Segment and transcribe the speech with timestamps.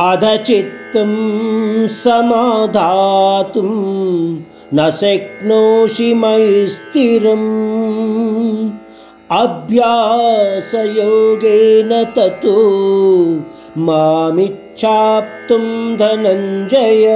[0.00, 1.16] అధచిత్తం
[1.88, 3.70] సమాధాతుం
[4.74, 7.48] న శక్నోషి మై స్థిరం
[9.32, 12.56] అభ్యాసయోగేన తతో
[13.78, 17.06] మామిచ్ఛాప్తుం ధనంజయ.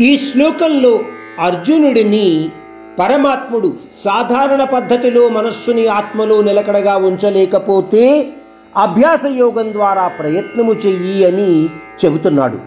[0.00, 1.00] ఈ శ్లోకంలో
[1.38, 2.50] అర్జునుడిని
[2.98, 8.32] పరమాత్ముడు సాధారణ పద్ధతిలో మనస్సుని ఆత్మలో నిలకడగా ఉంచలేకపోతే
[8.76, 11.66] అభ్యాస యోగం ద్వారా ప్రయత్నము చెయ్యి అని
[12.04, 12.58] చెబుతున్నాడు.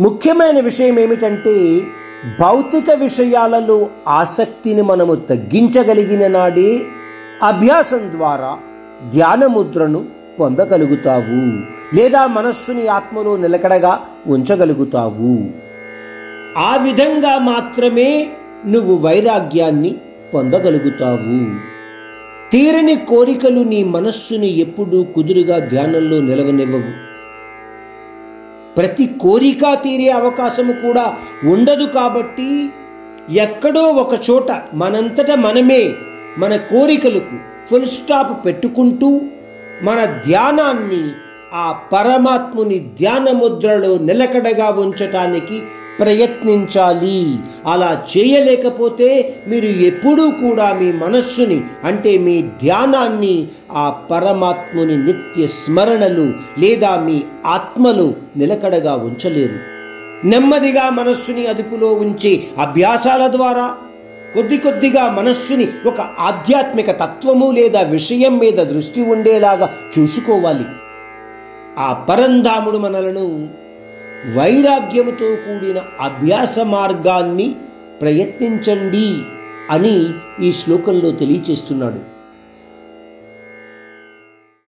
[0.00, 1.80] ముఖ్యమైన విషయం ఏమిటంటే
[2.40, 6.82] భౌతిక విషయాలలో ఆసక్తిని మనము తగ్గించగలిగిన నాడే
[7.42, 8.58] అభ్యాసం ద్వారా
[9.10, 10.04] ధ్యానముద్రను
[10.40, 11.40] పొందగలుగుతావు
[11.96, 15.50] లేదా మనస్సుని ఆత్మలో నిలకడగా ఉంచగలుగుతావు.
[16.58, 18.30] ఆ విధంగా మాత్రమే
[18.66, 19.96] నువ్వు వైరాగ్యాన్ని
[20.34, 21.71] పొందగలుగుతావు.
[22.52, 26.92] తీరని కోరికలు నీ మనస్సుని ఎప్పుడూ కుదురుగా ధ్యానంలో నిలవనివ్వవు.
[28.76, 32.68] ప్రతి కోరిక తీరే అవకాశము కూడా ఉండదు కాబట్టి
[33.30, 35.90] ఎక్కడో ఒక చోట మనంతట మనమే
[36.38, 37.36] మన కోరికలకు
[37.70, 39.20] ఫుల్ స్టాప్ పెట్టుకుంటూ
[39.82, 41.02] మన ధ్యానాన్ని
[41.54, 45.62] ఆ పరమాత్ముని ధ్యాన ముద్రలో నిలకడగా ఉంచటానికి
[46.02, 47.18] ప్రయత్నించాలి.
[47.66, 49.08] అలా చేయలేకపోతే
[49.48, 53.34] మీరు ఎప్పుడూ కూడా మీ మనస్సుని అంటే మీ ధ్యానాన్ని
[53.72, 56.26] ఆ పరమాత్ముని నిత్య స్మరణలు
[56.58, 59.58] లేదా మీ ఆత్మలు నిలకడగా ఉంచలేరు.
[60.28, 63.66] నెమ్మదిగా మనస్సుని అదుపులో ఉంచే అభ్యాసాల ద్వారా
[64.34, 69.66] కొద్ది కొద్దిగా మనస్సుని ఒక ఆధ్యాత్మిక తత్వము లేదా విషయం మీద దృష్టి ఉండేలాగా
[69.98, 70.64] చూసుకోవాలి.
[71.78, 73.26] ఆ పరంధాముడు మనలను
[74.36, 77.54] వైరాగ్యముతో కూడిన అభ్యాస మార్గాన్ని
[78.00, 79.22] ప్రయత్నించండి
[79.70, 80.06] అని
[80.46, 82.00] ఈ శ్లోకంలో తెలియచేస్తున్నాడు.